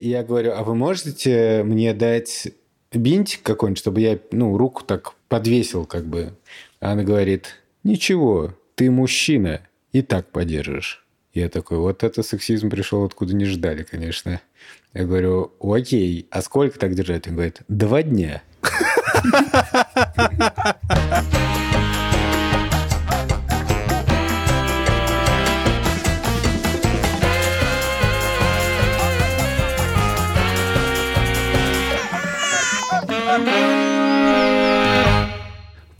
[0.00, 2.48] Я говорю, а вы можете мне дать
[2.90, 6.32] бинтик какой-нибудь, чтобы я, ну, руку так подвесил как бы?
[6.80, 9.60] Она говорит, ничего, ты мужчина,
[9.92, 11.04] и так подержишь.
[11.34, 14.40] Я такой, вот это сексизм пришел, откуда не ждали, конечно.
[14.94, 17.28] Я говорю, окей, а сколько так держать?
[17.28, 18.42] Он говорит, два дня.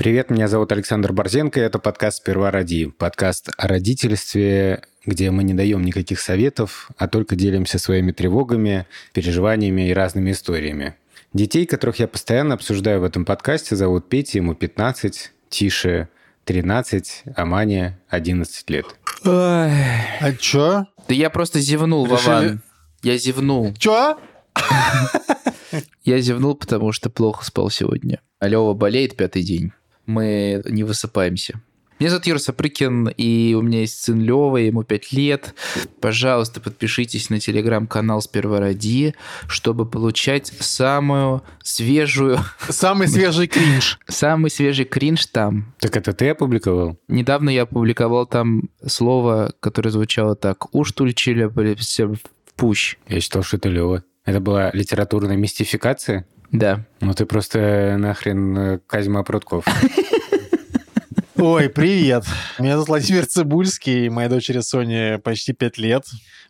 [0.01, 2.87] Привет, меня зовут Александр Борзенко, и это подкаст «Сперва роди».
[2.87, 9.91] Подкаст о родительстве, где мы не даем никаких советов, а только делимся своими тревогами, переживаниями
[9.91, 10.95] и разными историями.
[11.35, 16.09] Детей, которых я постоянно обсуждаю в этом подкасте, зовут Петя, ему 15, Тише
[16.47, 18.87] 13, а Мане 11 лет.
[19.27, 19.31] Ой.
[19.31, 20.87] А чё?
[21.09, 22.63] Да я просто зевнул, Решили- Вован.
[23.03, 23.75] Я зевнул.
[23.75, 24.19] Чё?
[26.05, 28.23] Я зевнул, потому что плохо спал сегодня.
[28.39, 29.73] А Лёва болеет пятый день.
[30.07, 31.61] Мы не высыпаемся.
[32.01, 35.55] Меня зовут Юра Сапрыкин, и у меня есть сын Лёва, ему 5 лет.
[36.01, 39.15] Пожалуйста, подпишитесь на телеграм-канал «Сперва роди»,
[39.49, 42.39] чтобы получать самую свежую,
[42.71, 43.99] Самый свежий кринж.
[44.09, 45.75] самый свежий кринж там.
[45.79, 46.99] Так это ты опубликовал?
[47.09, 50.75] Недавно я опубликовал там слово, которое звучало так.
[50.75, 52.19] «Уж тульчили все в
[52.57, 52.97] пущ».
[53.09, 54.05] Я считал, что это Лева.
[54.25, 56.27] Это была литературная мистификация?
[56.53, 56.85] Да.
[57.01, 59.65] Ну ты просто нахрен э, Казьма Прутков.
[61.37, 62.25] Ой, привет.
[62.59, 66.05] Меня зовут Владимир Цибульский, моей дочери Соне почти 5 лет.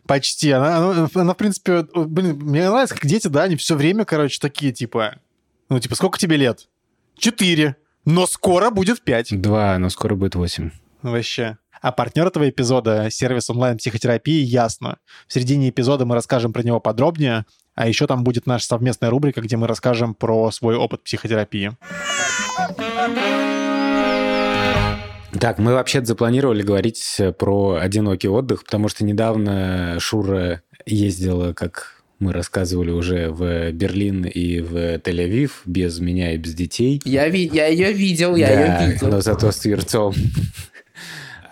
[0.05, 0.51] Почти.
[0.51, 4.39] Она, она, она, в принципе, блин, мне нравится, как дети, да, они все время, короче,
[4.41, 5.15] такие, типа,
[5.69, 6.67] ну, типа, сколько тебе лет?
[7.17, 7.77] Четыре.
[8.03, 9.29] Но скоро будет пять.
[9.39, 10.71] Два, но скоро будет восемь.
[11.01, 11.57] Вообще.
[11.81, 14.97] А партнер этого эпизода— сервис онлайн-психотерапии «Ясно».
[15.27, 17.45] В середине эпизода мы расскажем про него подробнее,
[17.81, 21.71] а еще там будет наша совместная рубрика, где мы расскажем про свой опыт психотерапии.
[25.39, 32.33] Так, мы вообще запланировали говорить про одинокий отдых, потому что недавно Шура ездила, как мы
[32.33, 37.01] рассказывали уже, в Берлин и в Тель-Авив без меня и без детей.
[37.03, 39.07] Я, ви- я ее видел, я Да, ее видел.
[39.07, 40.13] но зато с Тверцом.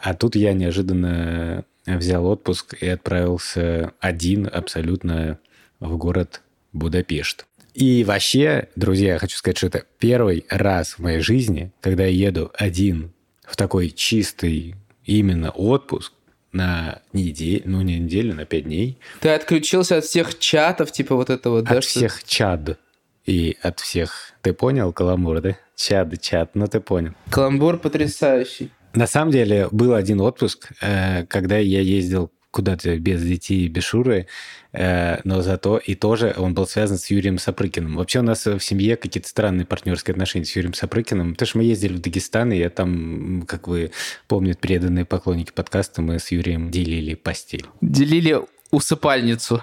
[0.04, 5.40] А тут я неожиданно взял отпуск и отправился один абсолютно
[5.80, 6.42] в город
[6.74, 7.46] Будапешт.
[7.74, 12.52] И вообще, друзья, хочу сказать, что это первый раз в моей жизни, когда я еду
[12.56, 13.12] один
[13.44, 14.76] в такой чистый
[15.06, 16.14] именно отпуск
[16.52, 21.30] на неделю, ну не неделю, на пять дней, Ты отключился от всех чатов, типа вот
[21.30, 21.78] этого, да?
[21.78, 22.80] от что- всех чад
[23.26, 24.34] и от всех...
[24.42, 25.58] Ты понял, Каламур, да?
[25.76, 27.14] Чад, чат, ну ты понял.
[27.30, 28.72] Каламбур потрясающий.
[28.94, 34.28] На самом деле был один отпуск, э, когда я ездил куда-то без детей, без Шуры,
[34.74, 37.96] э, но зато и тоже он был связан с Юрием Сапрыкиным.
[37.96, 41.64] Вообще у нас в семье какие-то странные партнерские отношения с Юрием Сапрыкиным, потому что мы
[41.64, 43.92] ездили в Дагестан, и я там, как вы
[44.28, 47.66] помнят, преданные поклонники подкаста, мы с Юрием делили постель.
[47.82, 48.40] Делили
[48.72, 49.62] усыпальницу.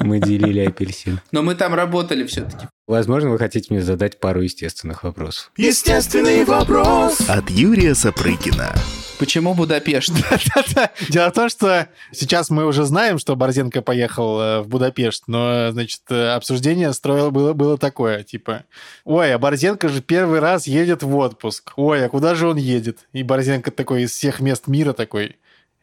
[0.00, 1.20] Мы делили апельсин.
[1.32, 2.68] Но мы там работали все-таки.
[2.86, 5.50] Возможно, вы хотите мне задать пару естественных вопросов.
[5.56, 8.74] Естественный вопрос от Юрия Сапрыкина.
[9.18, 10.12] Почему Будапешт?
[11.08, 15.70] Дело в том, что сейчас мы уже знаем, что Борзенко поехал э, в Будапешт, но,
[15.72, 18.64] значит, э, обсуждение строило было, было такое, типа,
[19.04, 21.72] ой, а Борзенко же первый раз едет в отпуск.
[21.76, 23.00] Ой, а куда же он едет?
[23.12, 25.36] И Борзенко такой из всех мест мира такой,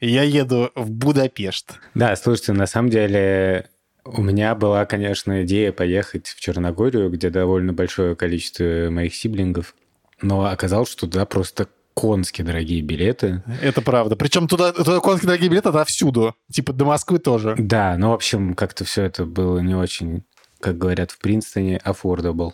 [0.08, 1.80] я еду в Будапешт.
[1.94, 3.70] Да, слушайте, на самом деле
[4.06, 9.76] у меня была, конечно, идея поехать в Черногорию, где довольно большое количество моих сиблингов,
[10.22, 13.42] но оказалось, что туда просто конски дорогие билеты.
[13.62, 14.16] Это правда.
[14.16, 16.36] Причем туда, туда конские дорогие билеты отовсюду.
[16.52, 17.56] Типа до Москвы тоже.
[17.58, 20.24] Да, ну, в общем, как-то все это было не очень
[20.60, 22.54] как говорят в Принстоне, affordable.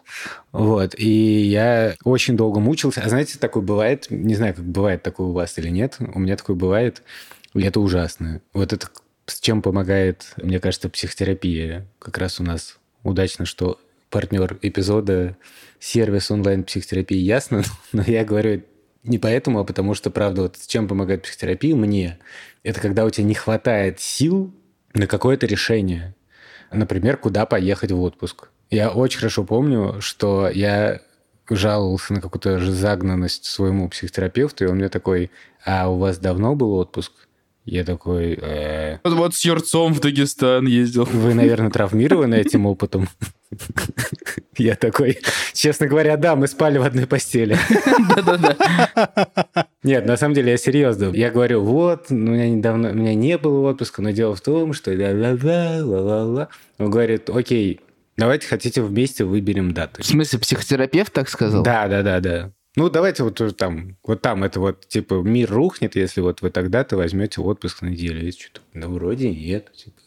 [0.52, 3.02] Вот, и я очень долго мучился.
[3.02, 6.36] А знаете, такое бывает, не знаю, как бывает такое у вас или нет, у меня
[6.36, 7.04] такое бывает,
[7.54, 8.42] и это ужасно.
[8.54, 8.88] Вот это
[9.26, 11.88] с чем помогает, мне кажется, психотерапия.
[12.00, 13.80] Как раз у нас удачно, что
[14.10, 15.38] партнер эпизода
[15.80, 18.64] сервис онлайн-психотерапии ясно, но я говорю
[19.04, 22.20] не поэтому, а потому что, правда, вот чем помогает психотерапия мне,
[22.64, 24.54] это когда у тебя не хватает сил
[24.94, 26.14] на какое-то решение.
[26.72, 28.50] Например, куда поехать в отпуск.
[28.70, 31.02] Я очень хорошо помню, что я
[31.50, 35.32] жаловался на какую-то загнанность своему психотерапевту, и он мне такой,
[35.66, 37.12] а у вас давно был отпуск?
[37.66, 41.06] Я такой, «Э, Вот, вот с Юрцом в Дагестан ездил.
[41.06, 43.08] вы, наверное, травмированы этим опытом.
[44.58, 45.20] Я такой,
[45.54, 47.58] честно говоря, да, мы спали в одной постели.
[48.16, 49.68] Да-да-да.
[49.84, 51.12] Нет, на самом деле я серьезно.
[51.14, 54.74] Я говорю, вот, у меня недавно, у меня не было отпуска, но дело в том,
[54.74, 56.48] что ла-ла-ла, ла-ла-ла.
[56.80, 57.82] Он говорит, окей,
[58.18, 60.02] давайте хотите вместе выберем дату.
[60.02, 61.62] В смысле, психотерапевт так сказал?
[61.64, 62.52] Да, да, да, да.
[62.78, 66.52] Ну, давайте вот уже там, вот там это вот, типа, мир рухнет, если вот вы
[66.52, 68.26] тогда-то возьмете отпуск на неделю.
[68.26, 69.72] И что-то, да вроде нет.
[69.74, 70.00] Типа.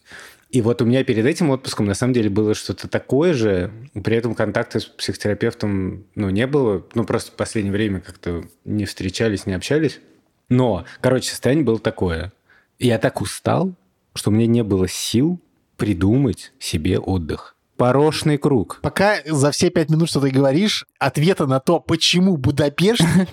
[0.55, 3.73] И вот у меня перед этим отпуском на самом деле было что-то такое же,
[4.05, 8.87] при этом контакта с психотерапевтом, ну, не было, ну, просто в последнее время как-то не
[8.87, 10.01] встречались, не общались.
[10.49, 12.33] Но, короче, состояние было такое.
[12.79, 13.75] Я так устал,
[14.15, 15.41] что у меня не было сил
[15.77, 17.54] придумать себе отдых.
[17.77, 18.79] Порочный круг.
[18.83, 23.03] Пока за все пять минут, что ты говоришь, ответа на то, почему Будапешт,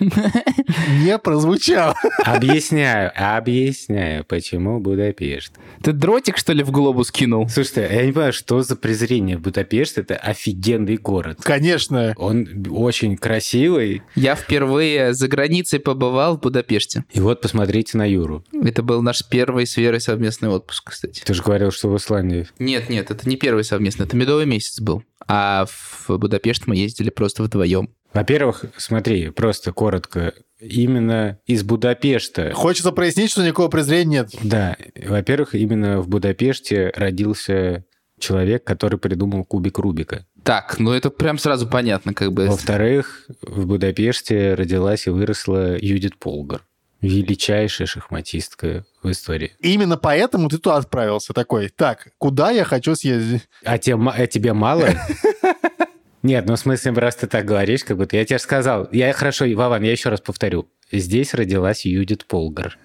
[1.04, 1.94] не прозвучало.
[2.24, 5.52] Объясняю, объясняю, почему Будапешт.
[5.82, 7.48] Ты дротик, что ли, в глобус кинул?
[7.48, 9.38] Слушайте, я не понимаю, что за презрение.
[9.38, 11.38] Будапешт— это офигенный город.
[11.42, 12.14] Конечно.
[12.16, 14.02] Он очень красивый.
[14.14, 17.04] Я впервые за границей побывал в Будапеште.
[17.12, 18.44] И вот посмотрите на Юру.
[18.52, 21.22] Это был наш первый с Верой совместный отпуск, кстати.
[21.24, 22.48] Ты же говорил, что в Исландии.
[22.58, 25.02] Нет, нет, это не первый совместный, это медовый месяц был.
[25.28, 27.90] А в Будапешт мы ездили просто вдвоем.
[28.12, 30.34] Во-первых, смотри, просто коротко.
[30.60, 32.52] Именно из Будапешта...
[32.52, 34.30] Хочется прояснить, что никакого презрения нет.
[34.42, 37.84] Да, во-первых, именно в Будапеште родился
[38.18, 40.26] человек, который придумал кубик Рубика.
[40.44, 42.46] Так, ну это прям сразу понятно, как бы.
[42.46, 46.62] Во-вторых, в Будапеште родилась и выросла Юдит Полгар.
[47.02, 49.52] Величайшая шахматистка в истории.
[49.58, 51.68] Именно поэтому ты туда отправился такой.
[51.68, 53.48] Так, куда я хочу съездить?
[53.64, 54.88] А, тебе, а тебе мало?
[56.22, 58.88] Нет, ну в смысле, раз ты так говоришь, как будто я тебе сказал.
[58.92, 60.68] Я хорошо, Вован, я еще раз повторю.
[60.92, 62.78] Здесь родилась Юдит Полгар.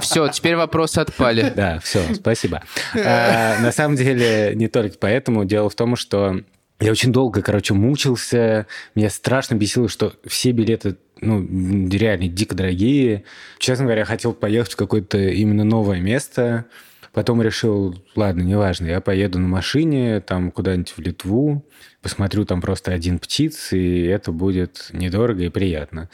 [0.00, 1.50] Все, теперь вопросы отпали.
[1.54, 2.62] Да, все, спасибо.
[2.96, 5.44] А, на самом деле, не только поэтому.
[5.44, 6.40] Дело в том, что
[6.80, 8.66] я очень долго, короче, мучился.
[8.94, 13.24] Меня страшно бесило, что все билеты ну, реально дико дорогие.
[13.58, 16.66] Честно говоря, хотел поехать в какое-то именно новое место.
[17.12, 21.64] Потом решил, ладно, неважно, я поеду на машине там куда-нибудь в Литву,
[22.02, 26.10] посмотрю там просто один птиц, и это будет недорого и приятно.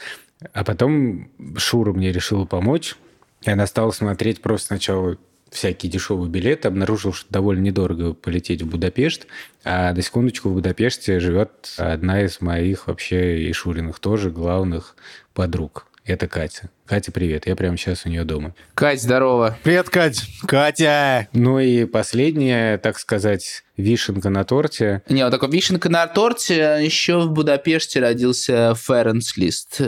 [0.53, 2.95] А потом Шура мне решила помочь,
[3.41, 5.17] и она стала смотреть просто сначала
[5.51, 9.27] всякие дешевые билеты, обнаружил, что довольно недорого полететь в Будапешт,
[9.63, 14.95] а на секундочку в Будапеште живет одна из моих вообще и Шуриных тоже главных
[15.33, 15.90] подруг.
[16.03, 16.69] Это Катя.
[16.87, 17.45] Катя, привет.
[17.45, 18.55] Я прямо сейчас у нее дома.
[18.73, 19.57] Кать, здорово.
[19.63, 20.23] Привет, Кать.
[20.47, 21.27] Катя!
[21.31, 25.03] Ну и последняя, так сказать, вишенка на торте.
[25.09, 26.79] Не, вот такой вишенка на торте.
[26.81, 29.79] Еще в Будапеште родился Ференс Лист.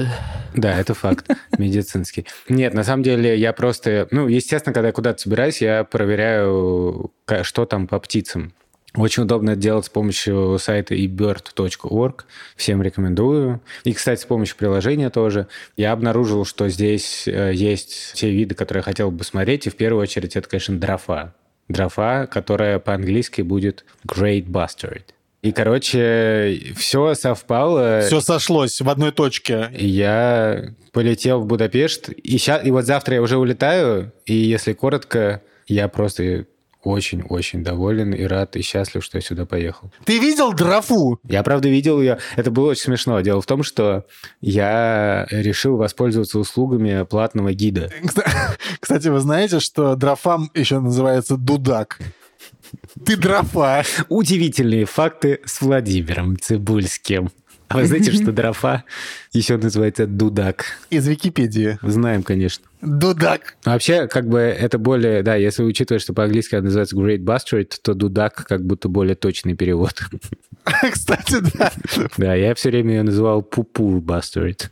[0.53, 1.27] Да, это факт
[1.57, 2.27] медицинский.
[2.47, 4.07] Нет, на самом деле я просто...
[4.11, 7.11] Ну, естественно, когда я куда-то собираюсь, я проверяю,
[7.41, 8.53] что там по птицам.
[8.95, 12.25] Очень удобно это делать с помощью сайта ebird.org.
[12.55, 13.61] Всем рекомендую.
[13.83, 15.47] И, кстати, с помощью приложения тоже.
[15.77, 19.65] Я обнаружил, что здесь э, есть те виды, которые я хотел бы смотреть.
[19.65, 21.33] И в первую очередь это, конечно, дрофа.
[21.69, 25.01] Дрофа, которая по-английски будет Great Bastard.
[25.41, 28.01] И, короче, все совпало.
[28.05, 29.69] Все сошлось в одной точке.
[29.73, 32.09] Я полетел в Будапешт.
[32.09, 34.13] И, ща- и вот завтра я уже улетаю.
[34.25, 36.45] И если коротко, я просто
[36.83, 39.91] очень-очень доволен и рад и счастлив, что я сюда поехал.
[40.05, 41.19] Ты видел дрофу?
[41.23, 42.19] Я, правда, видел ее.
[42.35, 43.19] Это было очень смешно.
[43.21, 44.05] Дело в том, что
[44.41, 47.91] я решил воспользоваться услугами платного гида.
[48.79, 51.99] Кстати, вы знаете, что дрофам еще называется дудак?
[53.05, 53.83] Ты дрофа.
[54.09, 57.29] Удивительные факты с Владимиром Цибульским.
[57.73, 58.83] А вы знаете, что дрофа
[59.31, 60.65] еще называется дудак?
[60.89, 61.79] Из Википедии.
[61.81, 62.65] Знаем, конечно.
[62.81, 63.55] Дудак.
[63.65, 67.93] Вообще, как бы это более, да, если учитывать, что по-английски это называется Great Bastard, то
[67.93, 70.01] дудак как будто более точный перевод.
[70.91, 71.71] Кстати, да.
[72.17, 74.69] Да, я все время ее называл Пупу Bastard.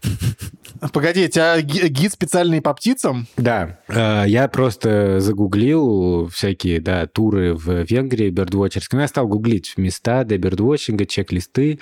[0.93, 3.27] Погоди, у тебя ги- гид специальный по птицам?
[3.37, 8.97] Да, э, я просто загуглил всякие, да, туры в Венгрии бердвотчерские.
[8.97, 11.79] Ну, я стал гуглить места для бердвотчинга, чек-листы,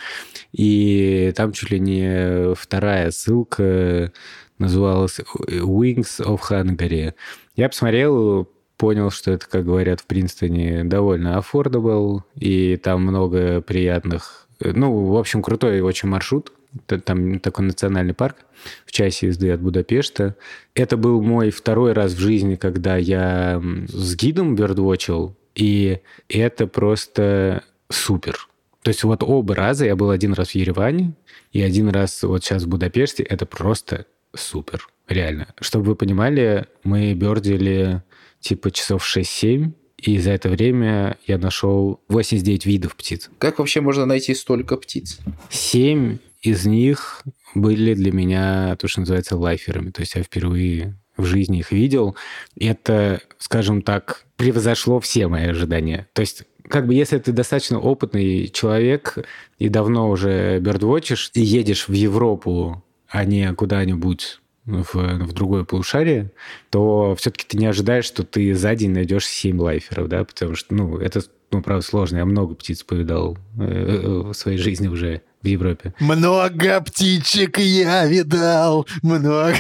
[0.51, 4.11] и там чуть ли не вторая ссылка
[4.57, 7.13] называлась Wings of Hungary.
[7.55, 14.47] Я посмотрел, понял, что это, как говорят в Принстоне, довольно affordable, и там много приятных...
[14.61, 16.53] Ну, в общем, крутой очень маршрут.
[16.85, 18.37] Там такой национальный парк
[18.85, 20.35] в часе езды от Будапешта.
[20.75, 27.63] Это был мой второй раз в жизни, когда я с гидом бердвочил, и это просто
[27.89, 28.47] супер.
[28.81, 31.13] То есть вот оба раза, я был один раз в Ереване,
[31.51, 35.47] и один раз вот сейчас в Будапеште, это просто супер, реально.
[35.59, 38.03] Чтобы вы понимали, мы бердили
[38.39, 43.29] типа часов 6-7, и за это время я нашел 89 видов птиц.
[43.37, 45.19] Как вообще можно найти столько птиц?
[45.49, 49.91] Семь из них были для меня то, что называется лайферами.
[49.91, 52.15] То есть я впервые в жизни их видел.
[52.55, 56.07] И это, скажем так, превзошло все мои ожидания.
[56.13, 59.17] То есть как бы если ты достаточно опытный человек
[59.57, 64.39] и давно уже бердвотчишь, и едешь в Европу, а не куда-нибудь
[64.69, 66.31] в, в другое полушарие,
[66.69, 70.73] то все-таки ты не ожидаешь, что ты за день найдешь 7 лайферов, да, потому что,
[70.73, 71.21] ну, это,
[71.51, 72.17] ну, правда, сложно.
[72.17, 75.93] Я много птиц повидал э, э, в своей жизни уже в Европе.
[75.99, 79.55] Много птичек я видал, много.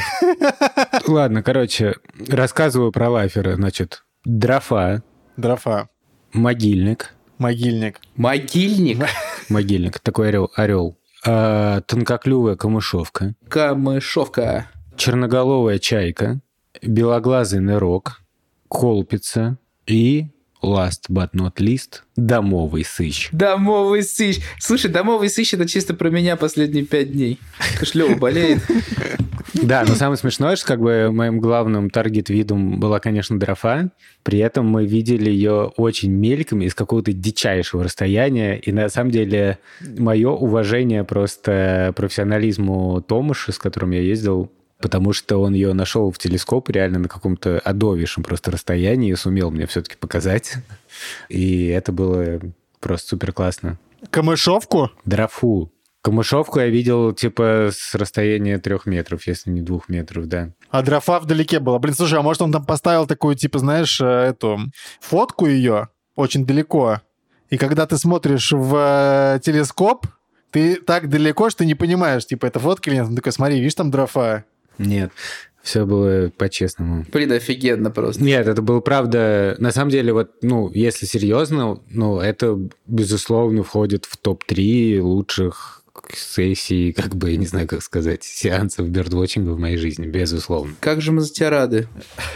[1.07, 1.95] Ладно, короче,
[2.27, 3.55] рассказываю про лайфера.
[3.55, 5.03] Значит, дрофа,
[5.37, 5.89] Дрофа.
[6.33, 8.01] могильник, Могильник.
[8.17, 8.97] Могильник.
[9.49, 10.97] могильник, такой орел, орел.
[11.25, 14.67] А, тонкоклювая камышовка, Камышовка.
[14.99, 16.41] Черноголовая чайка,
[16.81, 18.21] белоглазый нырок,
[18.67, 20.27] колпица и,
[20.61, 23.29] last but not least, домовый сыщ.
[23.31, 24.41] Домовый сыщ.
[24.59, 27.39] Слушай, домовый сыщ это чисто про меня последние пять дней.
[27.79, 28.59] Кашлева болеет.
[29.53, 33.91] Да, но самое смешное, что как бы моим главным таргет-видом была, конечно, дрофа.
[34.23, 38.57] При этом мы видели ее очень мельком из какого-то дичайшего расстояния.
[38.57, 45.37] И на самом деле мое уважение просто профессионализму Томаша, с которым я ездил, потому что
[45.37, 49.95] он ее нашел в телескоп реально на каком-то адовейшем просто расстоянии и сумел мне все-таки
[49.97, 50.55] показать.
[51.27, 52.39] И это было
[52.79, 53.77] просто супер классно.
[54.09, 54.91] Камышовку?
[55.05, 55.71] Дрофу.
[56.01, 60.51] Камышовку я видел, типа, с расстояния трех метров, если не двух метров, да.
[60.69, 61.77] А дрофа вдалеке была.
[61.77, 64.59] Блин, слушай, а может он там поставил такую, типа, знаешь, э, эту
[65.01, 67.01] фотку ее очень далеко.
[67.49, 68.75] И когда ты смотришь в
[69.35, 70.07] э, телескоп,
[70.51, 73.07] ты так далеко, что ты не понимаешь, типа, это фотка или нет.
[73.07, 74.45] Он такой, смотри, видишь, там дрофа.
[74.79, 75.11] Нет,
[75.61, 77.05] все было по-честному.
[77.11, 78.23] Блин, офигенно просто.
[78.23, 79.55] Нет, это было правда.
[79.59, 82.57] На самом деле, вот, ну, если серьезно, ну, это,
[82.87, 85.78] безусловно, входит в топ-3 лучших
[86.13, 90.75] сессий, как бы, я не знаю, как сказать, сеансов бердвотчинга в моей жизни, безусловно.
[90.79, 91.87] Как же мы за тебя рады.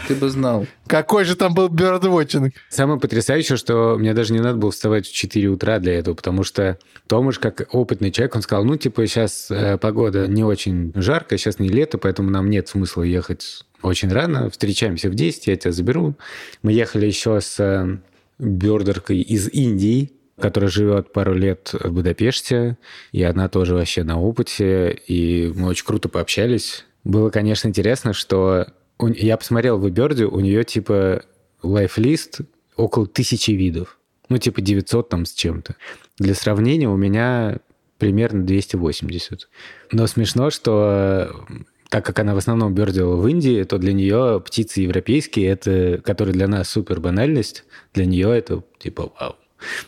[0.08, 0.66] Ты бы знал.
[0.86, 2.54] Какой же там был бёрдвотчинг?
[2.68, 6.44] Самое потрясающее, что мне даже не надо было вставать в 4 утра для этого, потому
[6.44, 11.38] что Томаш, как опытный человек, он сказал, ну, типа, сейчас э, погода не очень жаркая,
[11.38, 14.50] сейчас не лето, поэтому нам нет смысла ехать очень рано.
[14.50, 16.14] Встречаемся в 10, я тебя заберу.
[16.62, 17.98] Мы ехали еще с э,
[18.38, 22.76] бёрдеркой из Индии, которая живет пару лет в Будапеште,
[23.12, 26.84] и она тоже вообще на опыте, и мы очень круто пообщались.
[27.04, 28.66] Было, конечно, интересно, что
[28.98, 31.22] у- я посмотрел в Бёрде, у нее типа
[31.62, 32.40] лайфлист
[32.76, 33.98] около тысячи видов.
[34.28, 35.76] Ну, типа 900 там с чем-то.
[36.18, 37.58] Для сравнения у меня
[37.98, 39.48] примерно 280.
[39.92, 41.44] Но смешно, что
[41.90, 46.32] так как она в основном бёрдила в Индии, то для нее птицы европейские, это, которые
[46.32, 49.36] для нас супер банальность, для нее это типа вау.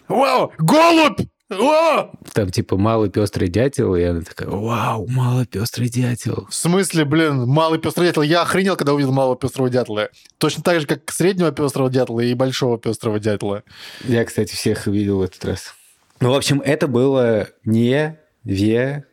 [0.09, 1.21] Вау, голубь!
[1.49, 2.11] О!
[2.33, 6.49] Там типа малый пестрый дятел, и она такая, вау, малый пестрый дятел.
[6.51, 8.23] В смысле, блин, малый пестрый дятел?
[8.23, 10.09] Я охренел, когда увидел малого пестрого дятла.
[10.39, 13.63] Точно так же, как среднего пестрого дятла и большого пестрого дятла.
[14.05, 15.75] Я, кстати, всех видел в этот раз.
[16.19, 19.07] Ну, в общем, это было невероятно.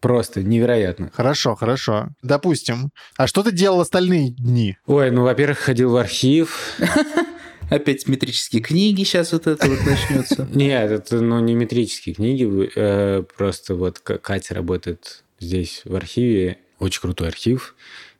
[0.00, 1.10] Просто невероятно.
[1.14, 2.08] Хорошо, хорошо.
[2.22, 2.90] Допустим.
[3.16, 4.76] А что ты делал остальные дни?
[4.86, 6.76] Ой, ну, во-первых, ходил в архив.
[7.70, 10.48] Опять метрические книги сейчас вот это вот начнется.
[10.54, 12.70] Нет, это ну, не метрические книги.
[12.74, 16.58] э, Просто вот Катя работает здесь в архиве.
[16.78, 17.76] Очень крутой архив.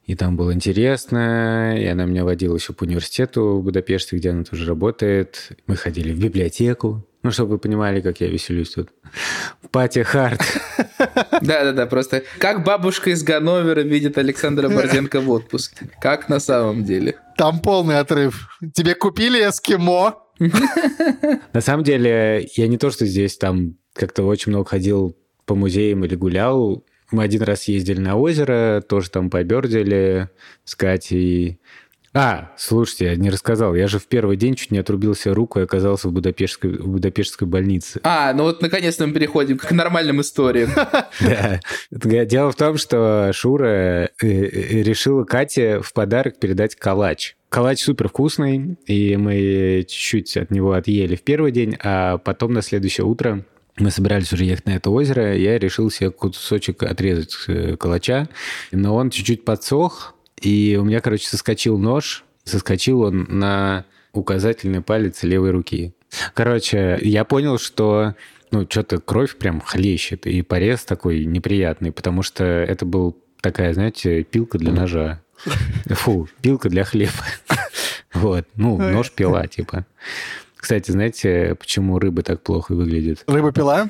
[0.06, 1.76] И там было интересно.
[1.78, 5.50] И она меня водила еще по университету в Будапеште, где она тоже работает.
[5.66, 7.04] Мы ходили в библиотеку.
[7.22, 8.88] Ну, чтобы вы понимали, как я веселюсь тут.
[9.70, 10.40] Пати Харт.
[11.42, 15.90] Да-да-да, просто как бабушка из Ганновера видит Александра Борзенко в отпуске.
[16.00, 17.16] Как на самом деле.
[17.36, 18.48] Там полный отрыв.
[18.74, 20.16] Тебе купили эскимо?
[21.52, 26.04] На самом деле, я не то, что здесь там как-то очень много ходил по музеям
[26.04, 26.84] или гулял.
[27.10, 30.30] Мы один раз ездили на озеро, тоже там побердили
[30.64, 31.60] с Катей.
[32.12, 33.74] А, слушайте, я не рассказал.
[33.76, 37.46] Я же в первый день чуть не отрубился руку и оказался в Будапештской, в Будапештской
[37.46, 38.00] больнице.
[38.02, 40.70] А, ну вот наконец-то мы переходим к нормальным историям.
[41.20, 41.60] Да.
[41.90, 47.36] Дело в том, что Шура э, э, решила Кате в подарок передать калач.
[47.48, 52.62] Калач супер вкусный, и мы чуть-чуть от него отъели в первый день, а потом на
[52.62, 53.44] следующее утро
[53.78, 58.28] мы собирались уже ехать на это озеро, я решил себе кусочек отрезать э, калача,
[58.72, 65.22] но он чуть-чуть подсох, и у меня, короче, соскочил нож, соскочил он на указательный палец
[65.22, 65.94] левой руки.
[66.34, 68.14] Короче, я понял, что
[68.50, 74.24] ну, что-то кровь прям хлещет, и порез такой неприятный, потому что это был такая, знаете,
[74.24, 75.20] пилка для ножа.
[75.86, 77.12] Фу, пилка для хлеба.
[78.12, 79.86] Вот, ну, нож пила, типа.
[80.56, 83.22] Кстати, знаете, почему рыбы так плохо выглядят?
[83.26, 83.88] Рыба пила?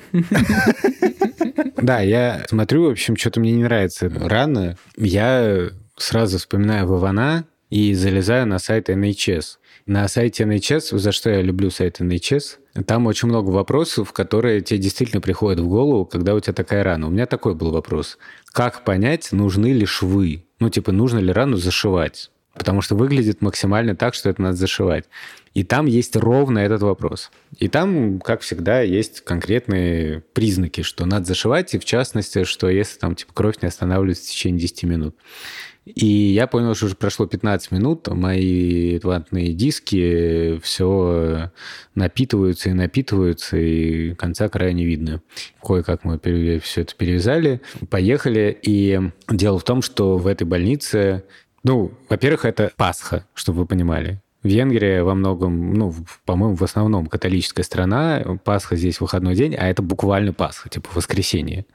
[1.77, 4.77] Да, я смотрю, в общем, что-то мне не нравится рано.
[4.97, 5.71] Я
[6.03, 9.59] сразу вспоминаю Вована и залезаю на сайт NHS.
[9.87, 14.79] На сайте NHS, за что я люблю сайт NHS, там очень много вопросов, которые тебе
[14.79, 17.07] действительно приходят в голову, когда у тебя такая рана.
[17.07, 18.19] У меня такой был вопрос.
[18.53, 20.45] Как понять, нужны ли швы?
[20.59, 22.31] Ну, типа, нужно ли рану зашивать?
[22.55, 25.07] Потому что выглядит максимально так, что это надо зашивать.
[25.55, 27.31] И там есть ровно этот вопрос.
[27.59, 32.99] И там, как всегда, есть конкретные признаки, что надо зашивать, и в частности, что если
[32.99, 35.17] там типа кровь не останавливается в течение 10 минут.
[35.95, 41.51] И я понял, что уже прошло 15 минут, мои ватные диски все
[41.95, 45.23] напитываются и напитываются, и конца края не видно.
[45.63, 46.19] Кое-как мы
[46.61, 48.59] все это перевязали, поехали.
[48.63, 51.25] И дело в том, что в этой больнице
[51.63, 54.21] ну, во-первых, это Пасха, чтобы вы понимали.
[54.43, 55.95] Венгрия во многом, ну,
[56.25, 58.25] по-моему, в основном католическая страна.
[58.43, 61.67] Пасха здесь выходной день, а это буквально Пасха, типа воскресенье.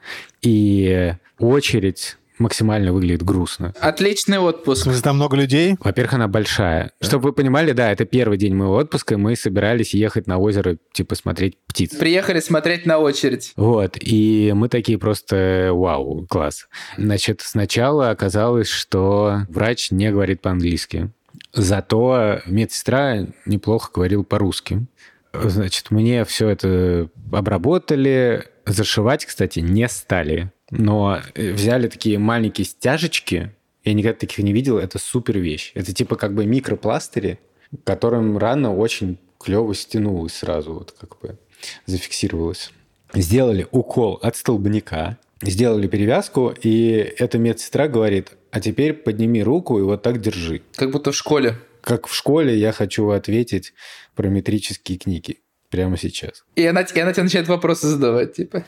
[0.42, 3.74] И очередь максимально выглядит грустно.
[3.80, 4.84] Отличный В отпуск.
[4.84, 5.76] смысле, там много людей?
[5.80, 6.92] Во-первых, она большая.
[7.00, 10.76] Чтобы вы понимали, да, это первый день моего отпуска, и мы собирались ехать на озеро,
[10.92, 11.94] типа, смотреть птиц.
[11.96, 13.52] Приехали смотреть на очередь.
[13.56, 16.68] Вот, и мы такие просто, вау, класс.
[16.96, 21.10] Значит, сначала оказалось, что врач не говорит по-английски.
[21.52, 24.86] Зато медсестра неплохо говорил по-русски.
[25.32, 28.44] Значит, мне все это обработали.
[28.66, 30.52] Зашивать, кстати, не стали.
[30.70, 33.52] Но взяли такие маленькие стяжечки.
[33.84, 34.78] Я никогда таких не видел.
[34.78, 35.70] Это супер вещь.
[35.74, 37.38] Это типа как бы микропластыри,
[37.84, 41.38] которым рана очень клево стянулась сразу, вот как бы
[41.86, 42.72] зафиксировалась.
[43.14, 49.82] Сделали укол от столбняка, сделали перевязку, и эта медсестра говорит, а теперь подними руку и
[49.82, 50.62] вот так держи.
[50.74, 51.54] Как будто в школе.
[51.80, 53.72] Как в школе я хочу ответить
[54.16, 55.38] про метрические книги
[55.70, 56.44] прямо сейчас.
[56.54, 58.64] И она, и она тебе начинает вопросы задавать, типа.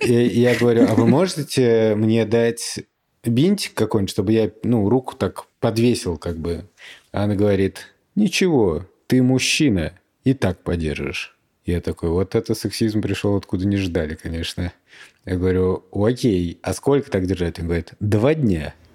[0.00, 2.80] И я говорю, а вы можете мне дать
[3.24, 6.68] бинтик какой-нибудь, чтобы я, ну, руку так подвесил, как бы.
[7.12, 9.92] Она говорит, ничего, ты мужчина,
[10.24, 11.36] и так подержишь.
[11.66, 14.72] Я такой, вот это сексизм пришел, откуда не ждали, конечно.
[15.24, 17.58] Я говорю, окей, а сколько так держать?
[17.58, 18.74] Он говорит, два дня.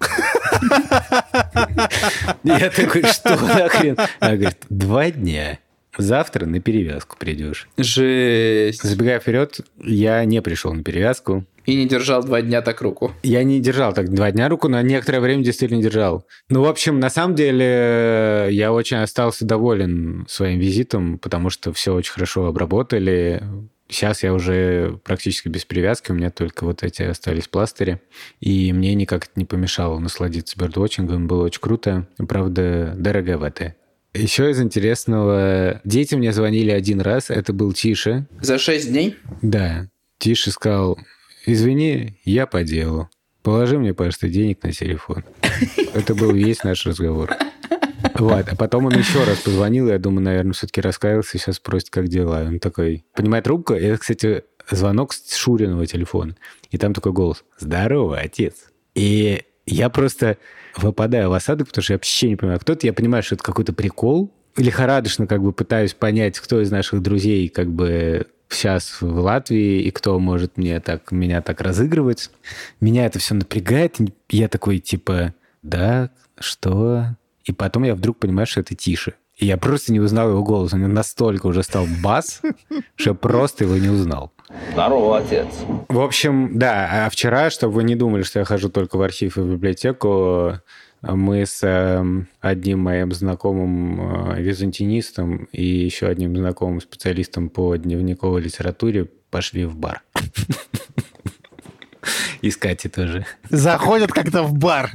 [2.42, 3.96] Я такой, что нахрен?
[4.20, 5.58] Она говорит, два дня.
[5.98, 7.68] Завтра на перевязку придешь.
[7.76, 8.82] Жесть.
[8.82, 11.44] Забегая вперед, я не пришел на перевязку.
[11.64, 13.12] И не держал два дня так руку.
[13.24, 16.24] Я не держал так два дня руку, но некоторое время действительно держал.
[16.48, 21.92] Ну, в общем, на самом деле, я очень остался доволен своим визитом, потому что все
[21.92, 23.42] очень хорошо обработали.
[23.88, 28.00] Сейчас я уже практически без привязки, у меня только вот эти остались пластыри.
[28.40, 32.06] И мне никак это не помешало насладиться бердвотчингом, было очень круто.
[32.28, 33.74] Правда, дороговато.
[34.16, 38.26] Еще из интересного, дети мне звонили один раз, это был Тише.
[38.40, 39.16] За шесть дней?
[39.42, 40.98] Да, Тише сказал,
[41.44, 43.10] извини, я по делу.
[43.42, 45.22] Положи мне, пожалуйста, денег на телефон.
[45.94, 47.30] Это был весь наш разговор.
[48.14, 52.08] Вот, а потом он еще раз позвонил, я думаю, наверное, все-таки раскаялся, сейчас спросит, как
[52.08, 52.44] дела.
[52.46, 56.36] Он такой, понимает трубку, и это, кстати, звонок с Шуриного телефона.
[56.70, 58.54] И там такой голос, здорово, отец.
[58.94, 60.38] И я просто
[60.76, 62.86] выпадаю в осадок, потому что я вообще не понимаю, кто это.
[62.86, 64.32] Я понимаю, что это какой-то прикол.
[64.56, 69.90] Лихорадочно как бы пытаюсь понять, кто из наших друзей как бы сейчас в Латвии и
[69.90, 72.30] кто может мне так, меня так разыгрывать.
[72.80, 73.98] Меня это все напрягает.
[74.28, 77.16] Я такой типа, да, что?
[77.44, 79.14] И потом я вдруг понимаю, что это тише.
[79.36, 80.72] И я просто не узнал его голос.
[80.72, 82.40] Он настолько уже стал бас,
[82.96, 84.32] что я просто его не узнал.
[84.72, 85.46] Здорово, отец.
[85.88, 89.38] В общем, да, а вчера, чтобы вы не думали, что я хожу только в архив
[89.38, 90.60] и в библиотеку,
[91.02, 92.04] мы с э,
[92.40, 99.76] одним моим знакомым э, византинистом и еще одним знакомым специалистом по дневниковой литературе пошли в
[99.76, 100.02] бар.
[102.42, 103.26] Искать тоже.
[103.50, 104.90] Заходят как-то в бар.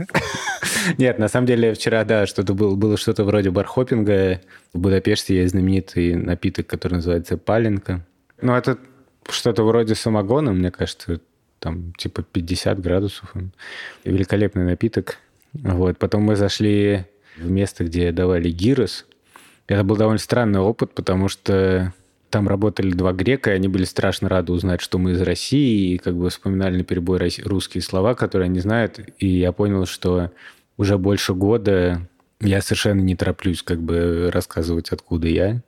[0.98, 4.42] Нет, на самом деле вчера, да, что-то было, было что-то вроде бархопинга.
[4.74, 8.06] В Будапеште есть знаменитый напиток, который называется паленка.
[8.42, 8.78] Ну, это
[9.30, 11.20] что-то вроде самогона, мне кажется,
[11.60, 13.34] там типа 50 градусов.
[14.04, 15.18] Великолепный напиток.
[15.54, 15.98] Вот.
[15.98, 17.06] Потом мы зашли
[17.38, 19.06] в место, где давали гирос.
[19.68, 21.94] Это был довольно странный опыт, потому что
[22.30, 25.98] там работали два грека, и они были страшно рады узнать, что мы из России, и
[25.98, 29.00] как бы вспоминали на перебой русские слова, которые они знают.
[29.20, 30.32] И я понял, что
[30.78, 32.08] уже больше года
[32.40, 35.62] я совершенно не тороплюсь как бы рассказывать, откуда я.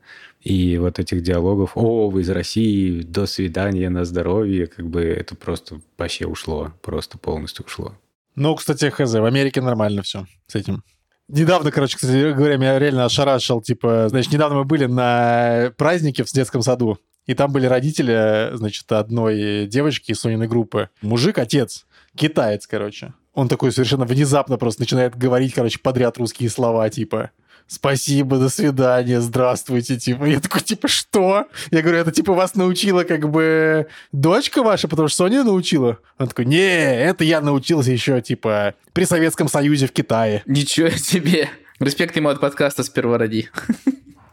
[0.44, 5.36] И вот этих диалогов «О, вы из России, до свидания, на здоровье», как бы это
[5.36, 7.96] просто вообще ушло, просто полностью ушло.
[8.36, 10.84] Ну, кстати, хз, в Америке нормально все с этим.
[11.30, 13.62] Недавно, короче, кстати говоря, меня реально ошарашил.
[13.62, 16.98] Типа, значит, недавно мы были на празднике в детском саду.
[17.26, 20.90] И там были родители, значит, одной девочки из Сониной группы.
[21.02, 21.86] Мужик, отец,
[22.18, 23.14] китаец, короче.
[23.34, 27.32] Он такой совершенно внезапно просто начинает говорить, короче, подряд русские слова, типа
[27.67, 30.26] спасибо, до свидания, здравствуйте, типа.
[30.26, 31.47] Я такой, типа, что?
[31.71, 35.99] Я говорю, это, типа, вас научила, как бы, дочка ваша, потому что Соня научила?
[36.17, 40.43] Он такой, не, это я научился еще, типа, при Советском Союзе в Китае.
[40.45, 41.49] Ничего себе.
[41.80, 43.49] Респект ему от подкаста «Сперва роди».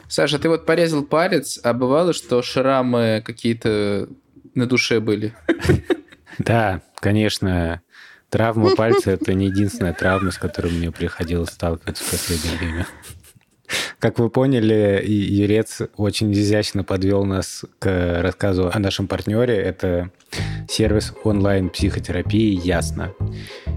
[0.08, 4.08] Саша, ты вот порезал палец, а бывало, что шрамы какие-то
[4.54, 5.34] на душе были?
[6.38, 7.80] Да, конечно.
[8.28, 12.86] Травма пальца– это не единственная травма, с которой мне приходилось сталкиваться в последнее время.
[13.98, 19.56] Как вы поняли, Юрец очень изящно подвел нас к рассказу о нашем партнере.
[19.56, 20.10] Это
[20.68, 23.12] сервис онлайн-психотерапии «Ясно».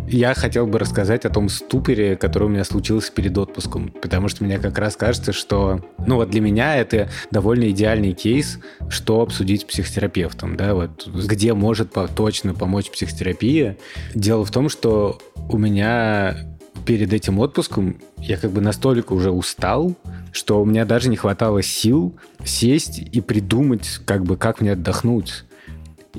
[0.08, 4.44] Я хотел бы рассказать о том ступоре, который у меня случился перед отпуском, потому что
[4.44, 9.62] мне как раз кажется, что, ну вот для меня это довольно идеальный кейс, что обсудить
[9.62, 13.78] с психотерапевтом, да, вот где может точно помочь психотерапия.
[14.14, 16.53] Дело в том, что у меня
[16.86, 19.96] перед этим отпуском я как бы настолько уже устал,
[20.32, 25.46] что у меня даже не хватало сил сесть и придумать, как бы, как мне отдохнуть.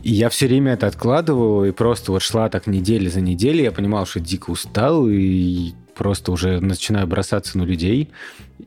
[0.02, 3.72] И я все время это откладывал, и просто вот шла так недели за неделей, я
[3.72, 8.10] понимал, что дико устал, и просто уже начинаю бросаться на людей.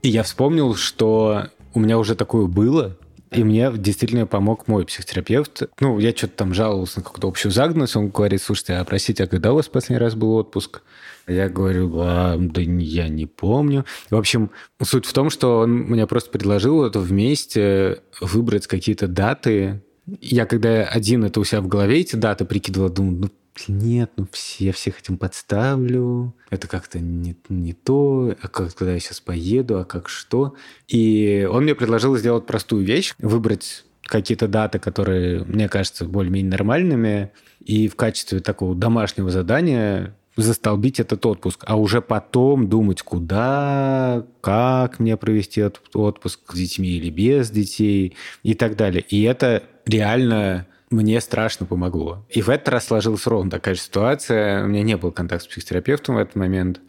[0.01, 2.95] И я вспомнил, что у меня уже такое было,
[3.31, 5.63] и мне действительно помог мой психотерапевт.
[5.81, 7.97] Ну, я что-то там жаловался на какую-то общую загнанность.
[7.97, 10.81] Он говорит, слушайте, а простите, а когда у вас последний раз был отпуск?
[11.27, 13.85] Я говорю, а, да я не помню.
[14.09, 19.83] В общем, суть в том, что он мне просто предложил это вместе выбрать какие-то даты.
[20.21, 23.29] Я когда один это у себя в голове эти даты прикидывал, думаю, ну
[23.67, 28.93] нет, ну все, я всех этим подставлю, это как-то не, не то, а как, куда
[28.93, 30.53] я сейчас поеду, а как что.
[30.87, 37.31] И он мне предложил сделать простую вещь, выбрать какие-то даты, которые, мне кажется, более-менее нормальными,
[37.59, 44.99] и в качестве такого домашнего задания застолбить этот отпуск, а уже потом думать, куда, как
[44.99, 49.03] мне провести этот отпуск с детьми или без детей и так далее.
[49.09, 52.25] И это реально мне страшно помогло.
[52.29, 54.63] И в этот раз сложилась ровно такая же ситуация.
[54.63, 56.79] У меня не был контакт с психотерапевтом в этот момент.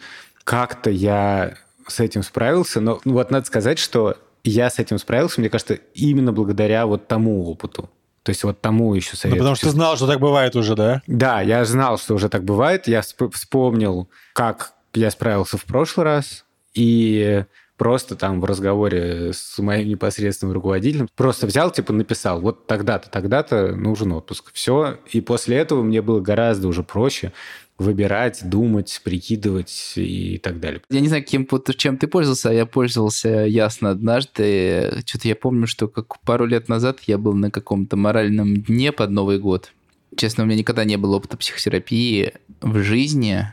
[0.44, 1.54] Как-то я
[1.86, 5.78] с этим справился, но ну, вот надо сказать, что я с этим справился, мне кажется,
[5.94, 7.90] именно благодаря вот тому опыту.
[8.28, 9.36] То есть вот тому еще совет.
[9.36, 11.00] Ну, потому что ты знал, что так бывает уже, да?
[11.06, 12.86] Да, я знал, что уже так бывает.
[12.86, 16.44] Я вспомнил, как я справился в прошлый раз.
[16.74, 17.42] И
[17.78, 23.68] просто там в разговоре с моим непосредственным руководителем просто взял, типа написал, вот тогда-то, тогда-то
[23.74, 24.50] нужен отпуск.
[24.52, 24.98] Все.
[25.10, 27.32] И после этого мне было гораздо уже проще
[27.78, 30.82] выбирать, думать, прикидывать и так далее.
[30.90, 35.02] Я не знаю, кем, чем ты пользовался, а я пользовался ясно однажды.
[35.06, 39.10] Что-то я помню, что как пару лет назад я был на каком-то моральном дне под
[39.10, 39.72] Новый год.
[40.16, 43.52] Честно, у меня никогда не было опыта психотерапии в жизни.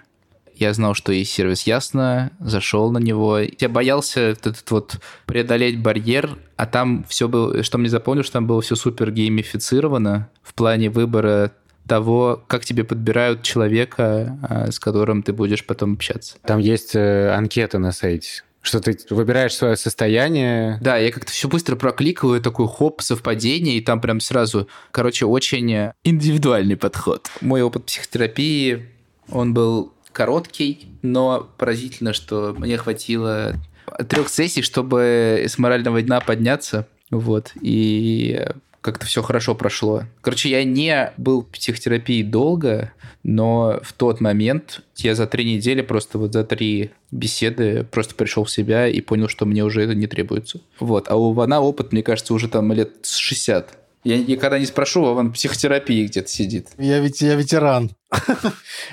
[0.55, 3.39] Я знал, что есть сервис Ясно, зашел на него.
[3.39, 8.47] Я боялся этот вот преодолеть барьер, а там все было, что мне запомнил, что там
[8.47, 11.51] было все супер геймифицировано в плане выбора
[11.88, 16.38] того, как тебе подбирают человека, а, с которым ты будешь потом общаться.
[16.45, 20.80] Там есть э, анкета на сайте что ты выбираешь свое состояние.
[20.82, 25.91] Да, я как-то все быстро прокликываю, такой хоп, совпадение, и там прям сразу, короче, очень
[26.04, 27.30] индивидуальный подход.
[27.41, 28.88] Мой опыт психотерапии,
[29.30, 33.54] он был короткий, но поразительно, что мне хватило
[34.10, 36.88] трех сессий, чтобы с морального дна подняться.
[37.12, 37.52] Вот.
[37.62, 38.48] И
[38.86, 40.04] как-то все хорошо прошло.
[40.21, 42.93] Короче, я не был в психотерапии долго,
[43.24, 48.43] но в тот момент я за три недели, просто вот за три беседы просто пришел
[48.43, 50.62] в себя и понял, что мне уже это не требуется.
[50.80, 51.10] Вот.
[51.10, 53.76] А у Вана опыт, мне кажется, уже там лет с 60.
[54.06, 56.68] Я никогда не спрошу, а он в психотерапии где-то сидит.
[56.78, 57.91] Я ведь я ветеран.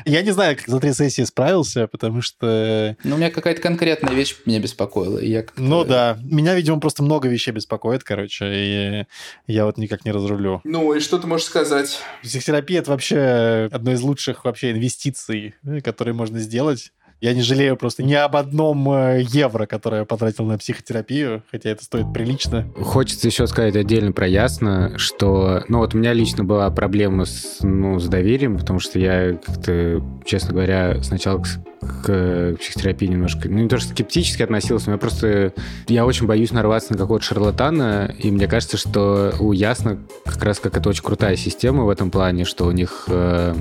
[0.07, 2.96] Я не знаю, как за три сессии справился, потому что...
[3.05, 5.18] Ну, у меня какая-то конкретная вещь меня беспокоила.
[5.18, 6.18] Я ну да.
[6.25, 9.07] Меня, видимо, просто много вещей беспокоит, короче, и
[9.46, 10.62] я вот никак не разрулю.
[10.64, 12.01] Ну, и что ты можешь сказать?
[12.22, 16.90] Психотерапия— это вообще одна из лучших вообще инвестиций, которые можно сделать.
[17.22, 21.70] Я не жалею просто ни об одном э, евро, которое я потратил на психотерапию, хотя
[21.70, 22.68] это стоит прилично.
[22.74, 27.58] Хочется еще сказать отдельно про Ясно, что, ну вот у меня лично была проблема с,
[27.61, 31.46] ну, с доверием, потому что я как-то, честно говоря, сначала к
[31.82, 35.52] к психотерапии немножко, ну не то, что скептически относился, но я просто,
[35.88, 40.61] я очень боюсь нарваться на какого-то шарлатана, и мне кажется, что у Ясно как раз
[40.61, 43.54] как это очень крутая система в этом плане, что у них э,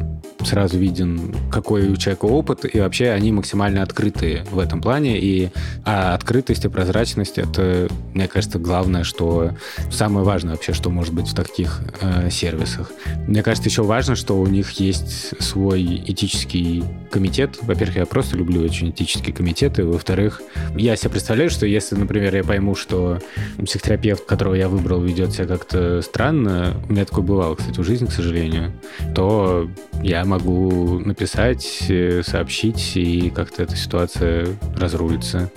[0.47, 5.49] сразу виден, какой у человека опыт, и вообще они максимально открытые в этом плане, и
[5.85, 9.51] а открытость и прозрачность— это, мне кажется, главное, что
[9.91, 12.91] самое важное вообще, что может быть в таких э, сервисах.
[13.27, 17.57] Мне кажется, еще важно, что у них есть свой этический комитет.
[17.61, 19.85] Во-первых, я просто люблю очень этические комитеты.
[19.85, 20.41] Во-вторых,
[20.75, 23.19] я себе представляю, что если, например, я пойму, что
[23.63, 28.05] психотерапевт, которого я выбрал, ведет себя как-то странно, у меня такое бывало, кстати, в жизни,
[28.05, 28.71] к сожалению,
[29.15, 29.69] то
[30.01, 35.51] я могу написать, э, сообщить, и как-то эта ситуация разрулится.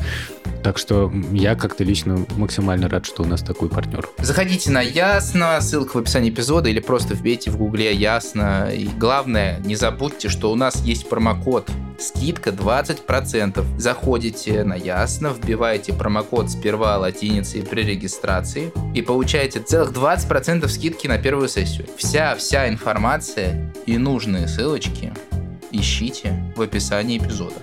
[0.63, 4.09] Так что я как-то лично максимально рад, что у нас такой партнер.
[4.19, 8.71] Заходите на Ясно, ссылка в описании эпизода, или просто вбейте в гугле Ясно.
[8.73, 13.79] И главное, не забудьте, что у нас есть промокод скидка 20%.
[13.79, 21.19] Заходите на Ясно, вбиваете промокод сперва латиницей при регистрации и получаете целых 20% скидки на
[21.19, 21.87] первую сессию.
[21.97, 25.13] Вся-вся информация и нужные ссылочки
[25.71, 27.57] ищите в описании эпизода.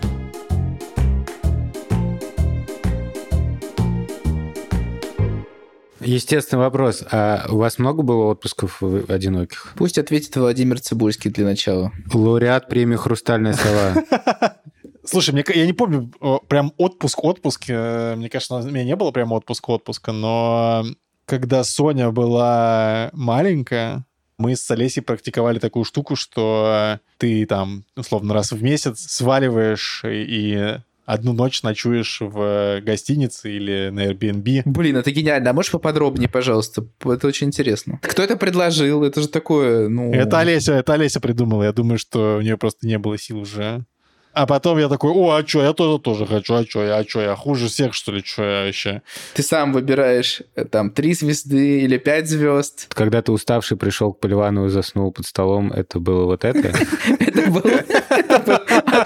[6.02, 7.04] Естественный вопрос.
[7.12, 9.74] А у вас много было отпусков одиноких?
[9.76, 11.92] Пусть ответит Владимир Цибульский для начала.
[12.14, 14.58] Лауреат премии «Хрустальная сова».
[15.04, 16.12] Слушай, мне, я не помню
[16.48, 17.66] прям отпуск-отпуск.
[17.70, 20.86] Э, мне кажется, у меня не было прям отпуск-отпуска, но
[21.26, 24.06] когда Соня была маленькая,
[24.38, 30.78] мы с Олесей практиковали такую штуку, что ты там, условно, раз в месяц сваливаешь и
[31.12, 34.62] одну ночь ночуешь в гостинице или на Airbnb.
[34.66, 35.50] Блин, это гениально.
[35.50, 36.86] А можешь поподробнее, пожалуйста?
[37.04, 38.00] Это очень интересно.
[38.02, 39.04] Кто это предложил?
[39.04, 40.14] Это же такое, ну...
[40.14, 41.64] Это Олеся, это Олеся придумала.
[41.64, 43.86] Я думаю, что у нее просто не было сил уже.
[44.34, 47.04] А потом я такой, о, а что, я тоже тоже хочу, а что, я, а
[47.08, 49.02] что, я хуже всех, что ли, что я вообще?
[49.34, 52.88] Ты сам выбираешь э, там три звезды или пять звезд.
[52.94, 56.60] Когда ты уставший пришел к Поливанову и заснул под столом, это было вот это?
[57.20, 57.84] Это было...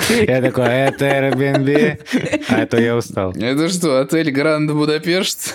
[0.10, 3.32] Я такой, это Airbnb, а это я устал.
[3.32, 5.54] Это что, отель Гранд Будапешт?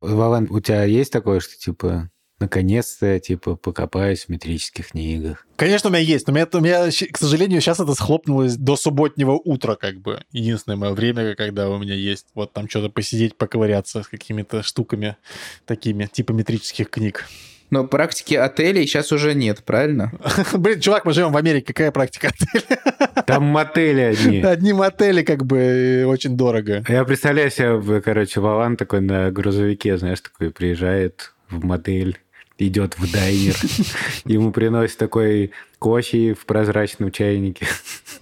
[0.00, 2.10] Вован, у тебя есть такое, что типа
[2.42, 5.46] наконец-то, типа, покопаюсь в метрических книгах.
[5.56, 8.76] Конечно, у меня есть, но у меня, у меня, к сожалению, сейчас это схлопнулось до
[8.76, 10.22] субботнего утра, как бы.
[10.32, 15.16] Единственное мое время, когда у меня есть вот там что-то посидеть, поковыряться с какими-то штуками
[15.64, 17.26] такими, типа метрических книг.
[17.70, 20.12] Но практики отелей сейчас уже нет, правильно?
[20.52, 22.66] Блин, чувак, мы живем в Америке, какая практика отелей?
[23.26, 24.42] Там мотели одни.
[24.42, 26.84] Одни мотели как бы очень дорого.
[26.86, 32.18] Я представляю себе, короче, Вован такой на грузовике, знаешь, такой приезжает в мотель,
[32.66, 33.56] идет в дайнер,
[34.24, 37.66] ему приносит такой кофе в прозрачном чайнике.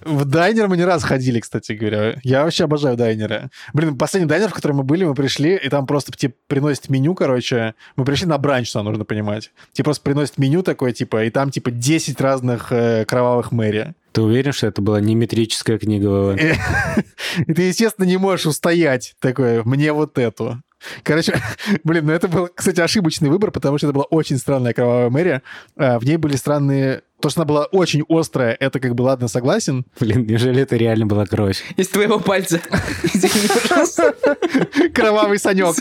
[0.03, 2.15] В дайнер мы не раз ходили, кстати говоря.
[2.23, 3.51] Я вообще обожаю дайнеры.
[3.73, 7.13] Блин, последний дайнер, в котором мы были, мы пришли, и там просто тебе приносят меню,
[7.13, 7.75] короче.
[7.95, 9.51] Мы пришли на бранч, что нужно понимать.
[9.73, 13.93] Тебе просто приносят меню такое, типа, и там, типа, 10 разных э, кровавых мэри.
[14.11, 16.35] Ты уверен, что это была не метрическая книга?
[17.47, 20.61] И ты, естественно, не можешь устоять такое, мне вот эту.
[21.03, 21.39] Короче,
[21.83, 25.41] блин, ну это был, кстати, ошибочный выбор, потому что это была очень странная кровавая мэрия.
[25.77, 27.03] А, в ней были странные...
[27.19, 29.85] То, что она была очень острая, это как бы, ладно, согласен.
[29.99, 31.63] Блин, неужели это реально была кровь?
[31.77, 32.59] Из твоего пальца.
[34.93, 35.75] Кровавый санек.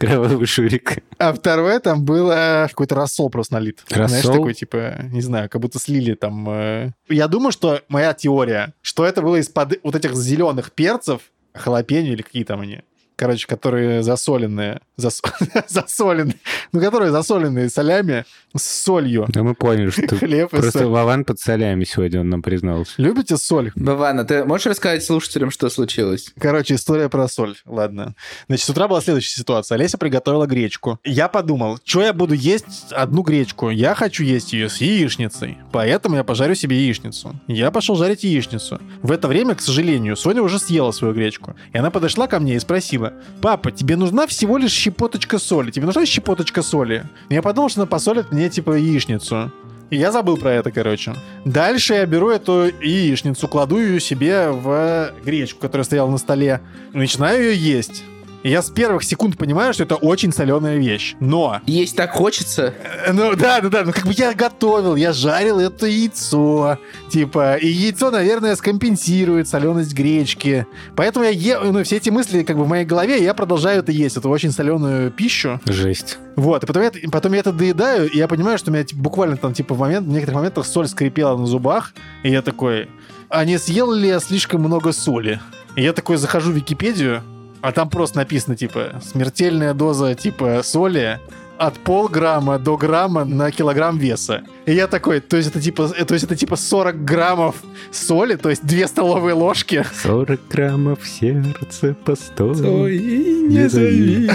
[0.00, 0.98] Кровавый шурик.
[1.16, 3.84] А второе там было какой-то рассол просто налит.
[3.88, 4.08] Рассол?
[4.08, 6.50] Знаешь, такой, типа, не знаю, как будто слили там...
[6.50, 6.90] Э.
[7.08, 11.20] Я думаю, что моя теория, что это было из-под вот этих зеленых перцев,
[11.54, 12.82] халапеньо или какие там они,
[13.20, 15.20] короче, которые засоленные, зас...
[15.68, 16.36] засоленные,
[16.72, 18.24] ну, которые засоленные солями
[18.56, 19.26] с солью.
[19.28, 20.86] Да мы поняли, что Хлеб просто соль.
[20.86, 22.94] Вован под солями сегодня он нам признался.
[22.96, 23.72] Любите соль?
[23.74, 26.32] Бавана, ты можешь рассказать слушателям, что случилось?
[26.40, 27.56] Короче, история про соль.
[27.66, 28.14] Ладно.
[28.46, 29.76] Значит, с утра была следующая ситуация.
[29.76, 30.98] Олеся приготовила гречку.
[31.04, 33.68] Я подумал, что я буду есть одну гречку?
[33.68, 35.58] Я хочу есть ее с яичницей.
[35.72, 37.38] Поэтому я пожарю себе яичницу.
[37.48, 38.80] Я пошел жарить яичницу.
[39.02, 41.54] В это время, к сожалению, Соня уже съела свою гречку.
[41.74, 43.09] И она подошла ко мне и спросила,
[43.40, 45.70] папа, тебе нужна всего лишь щепоточка соли?
[45.70, 47.04] Тебе нужна щепоточка соли?
[47.28, 49.52] Я подумал, что она посолит мне, типа, яичницу.
[49.90, 51.14] И я забыл про это, короче.
[51.44, 56.60] Дальше я беру эту яичницу, кладу ее себе в гречку, которая стояла на столе,
[56.92, 58.04] начинаю ее есть.
[58.42, 61.14] И я с первых секунд понимаю, что это очень соленая вещь.
[61.20, 62.72] Но Есть так хочется.
[63.06, 66.78] Э, Ну да, да, да, ну как бы я готовил, я жарил это яйцо,
[67.10, 70.66] типа, и яйцо, наверное, скомпенсирует соленость гречки.
[70.96, 73.80] Поэтому я ем, ну все эти мысли как бы в моей голове, и я продолжаю
[73.80, 75.60] это есть, эту очень соленую пищу.
[75.66, 76.18] Жесть.
[76.36, 79.02] Вот, и потом я, потом я это доедаю, и я понимаю, что у меня типа,
[79.02, 82.88] буквально там, типа, в, момент, в некоторых моментах соль скрипела на зубах, и я такой,
[83.28, 85.40] а не съел ли я слишком много соли?
[85.76, 87.22] И я такой захожу в Википедию,
[87.62, 91.20] а там просто написано, типа, смертельная доза, типа, соли
[91.60, 94.42] от полграмма до грамма на килограмм веса.
[94.64, 97.56] И я такой, то есть это типа, э, то есть это типа 40 граммов
[97.90, 99.84] соли, то есть 2 столовые ложки.
[100.02, 102.98] 40 граммов сердца постой.
[102.98, 104.30] не зови.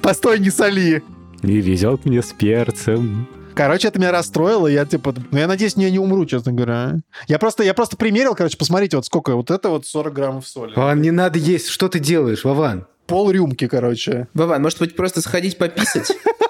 [0.00, 1.02] Постой, не соли.
[1.42, 3.28] И везет мне с перцем.
[3.54, 7.00] Короче, это меня расстроило, я типа, ну я надеюсь, я не умру, честно говоря.
[7.28, 10.72] Я просто, я просто примерил, короче, посмотрите, вот сколько, вот это вот 40 граммов соли.
[10.74, 11.68] Вован, не надо есть.
[11.68, 12.86] Что ты делаешь, Вован?
[13.06, 14.28] Пол рюмки, короче.
[14.34, 16.12] Вован, может быть, просто сходить пописать?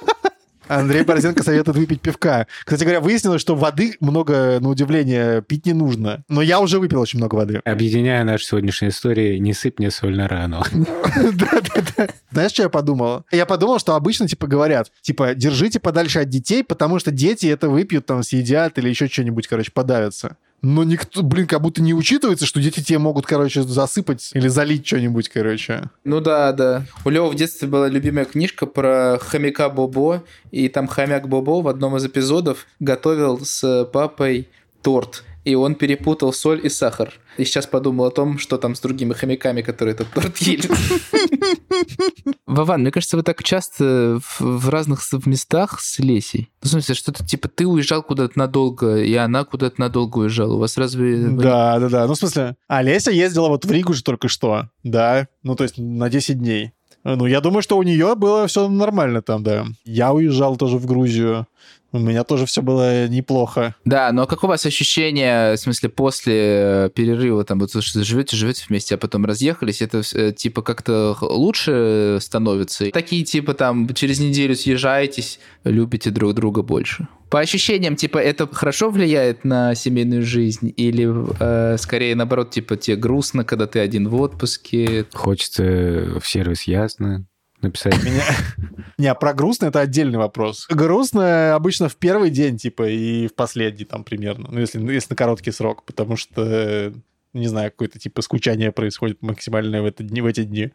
[0.69, 2.47] Андрей Борзенко советует выпить пивка.
[2.65, 6.25] Кстати говоря, выяснилось, что воды много, на удивление, пить не нужно.
[6.29, 7.61] Но я уже выпил очень много воды.
[7.65, 10.63] Объединяя наши сегодняшние истории, не сыпь мне соль на рану.
[10.73, 12.09] Да-да-да.
[12.31, 13.25] Знаешь, что я подумал?
[13.31, 17.69] Я подумал, что обычно, типа, говорят, типа, держите подальше от детей, потому что дети это
[17.69, 20.37] выпьют, там, съедят или еще что-нибудь, короче, подавятся.
[20.63, 24.87] Но никто, блин, как будто не учитывается, что дети тебе могут, короче, засыпать или залить
[24.87, 25.91] что-нибудь, короче.
[26.05, 26.87] Ну да, да.
[27.05, 30.23] У Лёва в детстве была любимая книжка про хомяка Бобо,
[30.53, 34.49] и там хомяк Бобо в одном из эпизодов готовил с папой
[34.83, 35.25] торт.
[35.45, 37.13] И он перепутал соль и сахар.
[37.37, 40.69] И сейчас подумал о том, что там с другими хомяками, которые этот торт ели.
[42.53, 46.51] Вован, мне кажется, вы так часто в, в разных местах с Лесей.
[46.63, 50.55] Ну, в смысле, что-то типа ты уезжал куда-то надолго, и она куда-то надолго уезжала.
[50.55, 51.29] У вас разве...
[51.29, 52.07] Да, да, да.
[52.07, 55.79] Ну, в смысле, Олеся ездила вот в Ригу же только что, да, ну, то есть
[55.79, 56.73] на 10 дней.
[57.05, 59.67] Ну, я думаю, что у нее было все нормально там, да.
[59.85, 61.49] Я уезжал тоже в Грузию.
[61.93, 63.75] У меня тоже все было неплохо.
[63.85, 68.35] Да, но как у вас ощущение, в смысле, после э, перерыва, там, вот что живете,
[68.35, 72.91] живете вместе, а потом разъехались, это э, типа как-то лучше становится?
[72.91, 77.09] Такие типа там через неделю съезжаетесь, любите друг друга больше?
[77.29, 80.71] По ощущениям, типа, это хорошо влияет на семейную жизнь?
[80.77, 85.07] Или э, скорее наоборот, типа, тебе грустно, когда ты один в отпуске?
[85.15, 87.27] Хочется в сервис ясно
[87.63, 88.03] написать.
[88.03, 88.23] Меня...
[88.99, 90.67] Не, а про грустно это отдельный вопрос.
[90.69, 94.49] Грустно обычно в первый день, типа, и в последний там примерно.
[94.51, 96.93] Ну, если, если на короткий срок, потому что
[97.35, 100.71] не знаю, какое-то типа скучание происходит максимальное в, это в эти дни.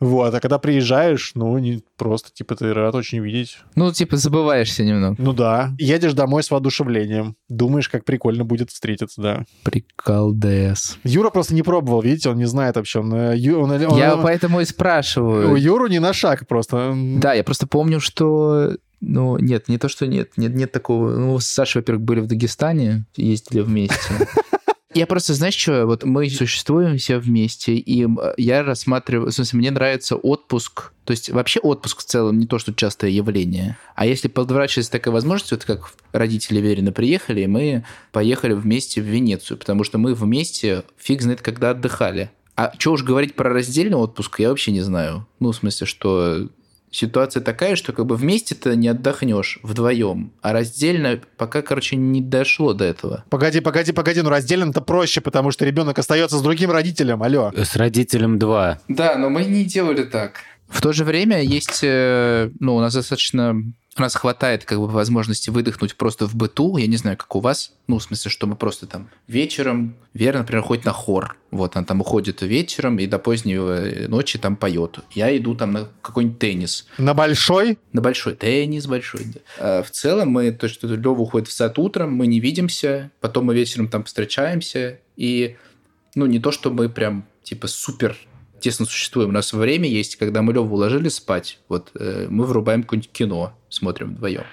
[0.00, 3.58] Вот, а когда приезжаешь, ну, не просто, типа, ты рад очень видеть.
[3.74, 5.16] Ну, типа, забываешься немного.
[5.18, 5.70] Ну да.
[5.78, 7.36] Едешь домой с воодушевлением.
[7.48, 9.44] Думаешь, как прикольно будет встретиться, да.
[9.64, 10.96] Прикол ДС.
[11.04, 13.00] Юра просто не пробовал, видите, он не знает вообще.
[13.00, 15.52] Он, э, он- он- Я он- поэтому и спрашиваю.
[15.52, 16.94] у Юру не на шаг просто.
[17.16, 18.76] Да, я просто помню, что...
[19.00, 20.30] Ну, нет, не то, что нет.
[20.36, 21.16] Нет, нет такого...
[21.16, 23.96] Ну, с Сашей, во-первых, были в Дагестане, ездили вместе.
[24.94, 28.06] Я просто, знаешь что, вот мы существуем все вместе, и
[28.38, 32.58] я рассматриваю, в смысле, мне нравится отпуск, то есть вообще отпуск в целом не то,
[32.58, 37.84] что частое явление, а если подворачивается такая возможность, вот как родители Верина приехали, и мы
[38.12, 42.30] поехали вместе в Венецию, потому что мы вместе фиг знает когда отдыхали.
[42.56, 45.28] А что уж говорить про раздельный отпуск, я вообще не знаю.
[45.38, 46.48] Ну, в смысле, что
[46.90, 52.72] ситуация такая, что как бы вместе-то не отдохнешь вдвоем, а раздельно пока, короче, не дошло
[52.72, 53.24] до этого.
[53.30, 57.52] Погоди, погоди, погоди, ну раздельно-то проще, потому что ребенок остается с другим родителем, алло.
[57.56, 58.80] С родителем 2.
[58.88, 60.40] Да, но мы не делали так.
[60.68, 63.56] В то же время есть, э, ну, у нас достаточно,
[63.96, 67.40] у нас хватает как бы возможности выдохнуть просто в быту, я не знаю, как у
[67.40, 71.76] вас, ну, в смысле, что мы просто там вечером, Вера, например, ходит на хор, вот,
[71.76, 74.98] она там уходит вечером и до поздней э, ночи там поет.
[75.12, 77.78] Я иду там на какой-нибудь теннис, На большой?
[77.92, 79.24] на большой теннис большой.
[79.24, 79.40] да.
[79.58, 83.46] А в целом мы, то, что Лева уходит в сад утром, мы не видимся, потом
[83.46, 85.56] мы вечером там встречаемся, и,
[86.14, 88.16] ну, не то, что мы прям, типа, супер
[88.60, 89.30] тесно существуем.
[89.30, 93.52] У нас время есть, когда мы Леву уложили спать, вот, э, мы врубаем какое-нибудь кино,
[93.68, 94.44] смотрим вдвоем.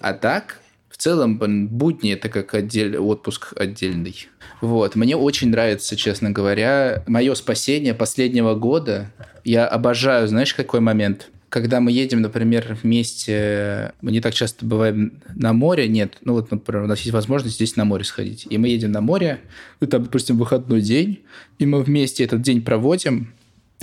[0.00, 0.60] А так,
[0.94, 2.96] в целом, будни это как отдель...
[2.96, 4.28] отпуск отдельный.
[4.60, 4.94] Вот.
[4.94, 9.10] Мне очень нравится, честно говоря, мое спасение последнего года.
[9.42, 11.30] Я обожаю, знаешь, какой момент?
[11.48, 16.50] Когда мы едем, например, вместе, мы не так часто бываем на море, нет, ну вот,
[16.52, 18.46] например, у нас есть возможность здесь на море сходить.
[18.48, 19.40] И мы едем на море,
[19.80, 21.24] ну там, допустим, выходной день,
[21.58, 23.34] и мы вместе этот день проводим,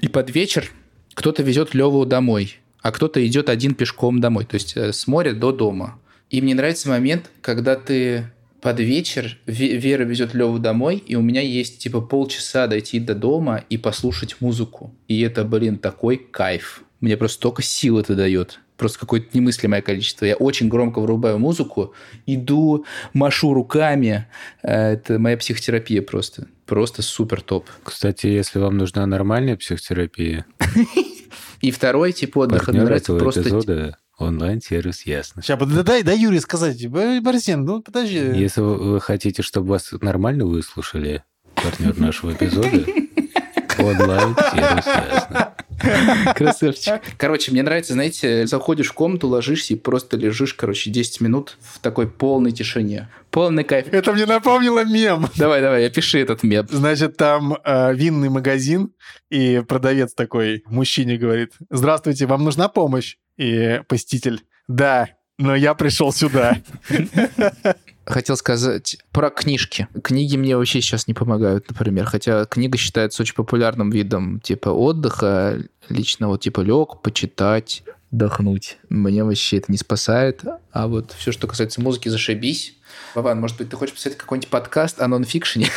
[0.02, 0.72] и под вечер
[1.14, 5.34] кто-то везет Леву домой, а кто-то идет один пешком домой, то есть э, с моря
[5.34, 6.00] до дома.
[6.30, 11.22] И мне нравится момент, когда ты под вечер Ве- Вера везет Леву домой, и у
[11.22, 14.94] меня есть типа полчаса дойти до дома и послушать музыку.
[15.08, 16.84] И это, блин, такой кайф.
[17.00, 18.60] мне просто столько сил это дает.
[18.82, 20.26] Просто какое-то немыслимое количество.
[20.26, 21.94] Я очень громко врубаю музыку,
[22.26, 24.26] иду, машу руками.
[24.64, 26.48] Э, Это моя психотерапия просто.
[26.66, 27.70] Просто супер топ.
[27.84, 30.48] Кстати, если вам нужна нормальная психотерапия,
[31.62, 33.42] И второй тип отдыха нравится просто...
[33.42, 35.44] эпизода онлайн-сервис Ясно.
[35.44, 36.84] Сейчас, дай, дай, дай Юре сказать.
[36.88, 38.18] Борисен, ну подожди.
[38.18, 41.24] Если вы вы хотите, чтобы вас нормально выслушали,
[41.54, 42.68] партнер нашего эпизода,
[43.78, 45.54] онлайн-сервис Ясно.
[46.36, 47.02] Красавчик.
[47.18, 51.80] Короче, мне нравится, знаете, заходишь в комнату, ложишься и просто лежишь, короче, 10 минут в
[51.80, 53.10] такой полной тишине.
[53.30, 53.88] Полный кайф.
[53.92, 55.28] Это мне напомнило мем.
[55.38, 56.68] Давай, давай, опиши этот мем.
[56.70, 58.94] Значит, там э, винный магазин,
[59.30, 63.18] и продавец такой мужчине говорит, здравствуйте, вам нужна помощь?
[63.38, 66.58] И посетитель, да, но я пришел сюда.
[68.12, 69.88] Хотел сказать про книжки.
[70.04, 72.06] Книги мне вообще сейчас не помогают, например.
[72.06, 75.60] Хотя книга считается очень популярным видом типа отдыха.
[75.88, 78.78] Лично вот типа лег, почитать, отдохнуть.
[78.90, 80.44] Мне вообще это не спасает.
[80.74, 82.76] А вот все, что касается музыки, зашибись.
[83.16, 85.70] Вован, может быть, ты хочешь посмотреть какой-нибудь подкаст о нонфикшене?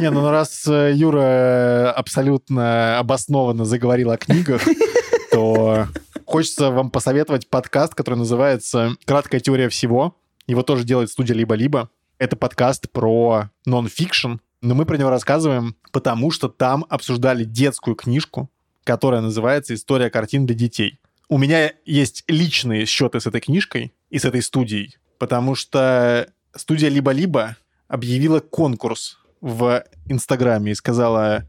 [0.00, 4.62] Не, ну раз э, Юра абсолютно обоснованно заговорил о книгах,
[5.32, 5.88] то
[6.24, 10.16] хочется вам посоветовать подкаст, который называется «Краткая теория всего».
[10.48, 11.90] Его тоже делает студия «Либо-либо».
[12.18, 18.50] Это подкаст про нон-фикшн, но мы про него рассказываем, потому что там обсуждали детскую книжку,
[18.82, 21.00] которая называется «История картин для детей».
[21.28, 26.26] У меня есть личные счеты с этой книжкой и с этой студией, потому что
[26.56, 31.46] студия «Либо-либо» объявила конкурс в Инстаграме и сказала,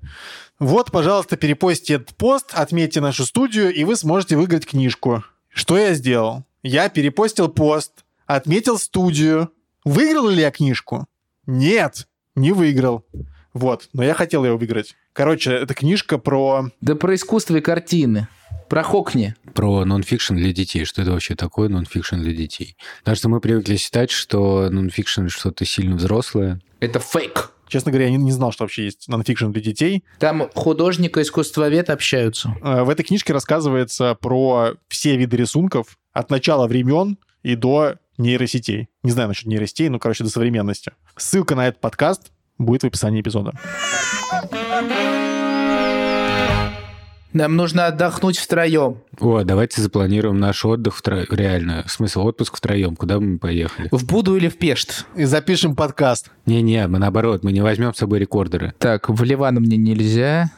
[0.60, 5.24] вот, пожалуйста, перепостите этот пост, отметьте нашу студию, и вы сможете выиграть книжку.
[5.48, 6.44] Что я сделал?
[6.64, 9.52] Я перепостил пост, отметил студию.
[9.84, 11.08] Выиграл ли я книжку?
[11.48, 13.06] Нет, не выиграл.
[13.54, 14.96] Вот, но я хотел ее выиграть.
[15.14, 16.70] Короче, это книжка про...
[16.80, 18.28] Да про искусство и картины.
[18.70, 19.34] Про Хокни.
[19.56, 20.86] Про нонфикшн для детей.
[20.86, 22.78] Что это вообще такое нонфикшн для детей?
[23.00, 26.62] Потому что мы привыкли считать, что нонфикшн что-то сильно взрослое.
[26.80, 27.52] Это фейк.
[27.68, 30.04] Честно говоря, я не, не знал, что вообще есть нонфикшн для детей.
[30.20, 32.56] Там художник и искусствовед общаются.
[32.62, 38.90] Э, В этой книжке рассказывается про все виды рисунков от начала времен и до нейросетей.
[39.04, 40.92] Не знаю насчет нейросетей, но, короче, до современности.
[41.18, 43.54] Ссылка на этот подкаст будет в описании эпизода.
[47.32, 48.98] Нам нужно отдохнуть втроем.
[49.20, 51.28] О, давайте запланируем наш отдых втроем.
[51.30, 52.96] Реально, смысл отпуск втроем.
[52.96, 53.88] Куда бы мы поехали?
[53.92, 55.06] В Буду или в Пешт?
[55.16, 56.32] И запишем подкаст.
[56.48, 58.74] Не-не, мы наоборот, мы не возьмем с собой рекордеры.
[58.80, 60.50] Так, в Ливан мне нельзя.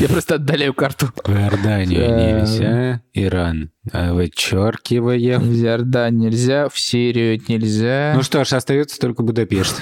[0.00, 1.10] Я просто отдаляю карту.
[1.24, 5.40] В Иорданию Э, нельзя, Иран а вычеркиваем.
[5.40, 8.12] В Иордан нельзя, в Сирию нельзя.
[8.14, 9.80] Ну что ж, остается только Будапешт.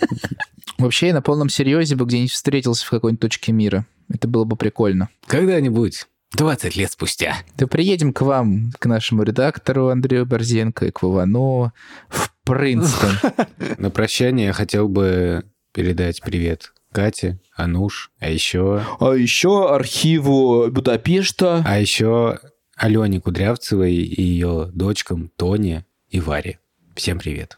[0.78, 3.86] Вообще, я на полном серьезе бы где-нибудь встретился в какой-нибудь точке мира.
[4.12, 5.08] Это было бы прикольно.
[5.26, 7.36] Когда-нибудь, 20 лет спустя.
[7.56, 11.72] Да приедем к вам, к нашему редактору Андрею Борзенко и к Вовано
[12.08, 13.12] в Принстон.
[13.78, 18.84] На прощание я хотел бы передать привет Кате, Ануш, а еще...
[19.00, 21.64] А еще архиву Будапешта.
[21.66, 22.38] А еще
[22.76, 26.58] Алене Кудрявцевой и ее дочкам Тоне и Варе.
[26.94, 27.56] Всем привет.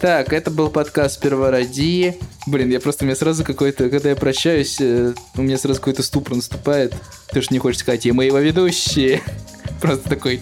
[0.00, 2.16] Так, это был подкаст Первородии.
[2.46, 6.02] Блин, я просто, у меня сразу какой-то, когда я прощаюсь, э, у меня сразу какой-то
[6.02, 6.94] ступор наступает.
[7.32, 9.20] Ты же не хочешь сказать, и мы его ведущие.
[9.82, 10.40] Просто такой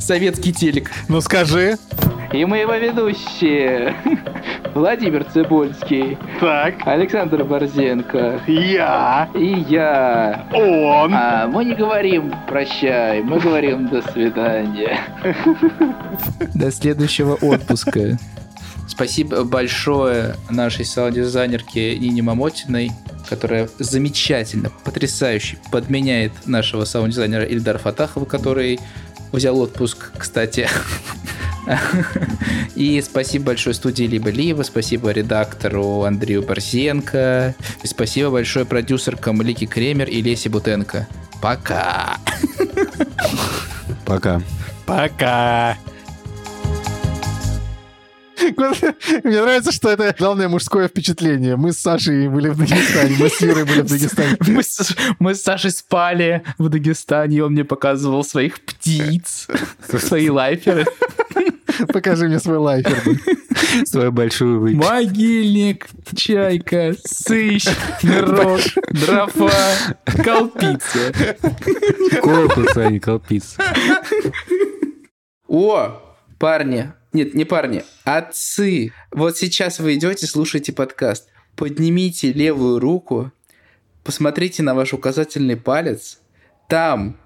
[0.00, 0.90] советский телек.
[1.08, 1.76] Ну скажи.
[2.32, 3.94] И мы его ведущие.
[4.74, 6.74] Владимир Цибульский, Так.
[6.86, 9.28] Александр Борзенко Я.
[9.34, 10.46] и я.
[10.54, 11.12] Он.
[11.12, 15.00] А мы не говорим прощай, мы говорим до свидания.
[16.54, 18.16] До следующего отпуска.
[18.86, 22.90] Спасибо большое нашей саунд-дизайнерке Нине Мамотиной,
[23.28, 28.78] которая замечательно, потрясающе подменяет нашего саунд-дизайнера Ильдара Фатахова, который
[29.32, 30.68] взял отпуск, кстати.
[32.74, 40.08] И спасибо большое студии Либо-Либо, спасибо редактору Андрею Борзенко, и спасибо большое продюсеркам Лики Кремер
[40.08, 41.06] и Лесе Бутенко.
[41.40, 42.18] Пока!
[44.04, 44.42] Пока.
[44.86, 45.76] Пока.
[49.24, 51.56] Мне нравится, что это главное мужское впечатление.
[51.56, 54.36] Мы с Сашей были в Дагестане, мы с Юрой были в Дагестане.
[54.46, 59.48] Мы с, мы с Сашей спали в Дагестане, и он мне показывал своих птиц,
[59.98, 60.86] свои лайферы.
[61.88, 63.02] Покажи мне свой лайфер.
[63.84, 64.84] Свою большую выпечку.
[64.84, 67.66] Могильник, чайка, сыщ,
[68.02, 71.12] мирок, дрофа, колпица.
[72.20, 73.56] Корпус, а не колпиц.
[75.46, 76.02] О,
[76.38, 78.92] парни, нет, не парни, отцы.
[79.10, 81.28] Вот сейчас вы идете, слушаете подкаст.
[81.56, 83.32] Поднимите левую руку,
[84.04, 86.20] посмотрите на ваш указательный палец.
[86.68, 87.18] Там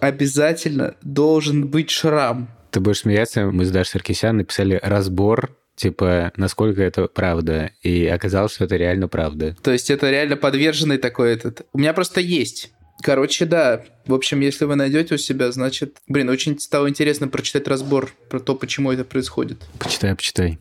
[0.00, 2.50] обязательно должен быть шрам.
[2.70, 8.54] Ты будешь смеяться, мы с Дашей Саркисян написали разбор, типа, насколько это правда, и оказалось,
[8.54, 9.56] что это реально правда.
[9.62, 11.66] То есть это реально подверженный такой этот...
[11.72, 12.72] У меня просто есть.
[13.02, 13.84] Короче, да.
[14.06, 15.98] В общем, если вы найдете у себя, значит...
[16.06, 19.62] Блин, очень стало интересно прочитать разбор про то, почему это происходит.
[19.78, 20.58] Почитай, почитай.